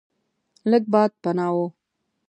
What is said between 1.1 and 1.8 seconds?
پناه و.